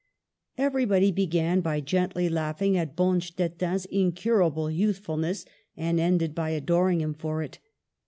Everybody 0.57 1.11
began 1.11 1.59
by 1.61 1.79
gently 1.79 2.27
laughing 2.27 2.75
at 2.75 2.95
Bonstetten's 2.95 3.85
incurable 3.85 4.71
youthfulness, 4.71 5.45
and 5.77 5.99
ended 5.99 6.33
by 6.33 6.49
adoring 6.49 7.01
him 7.01 7.13
for 7.13 7.43
it. 7.43 7.59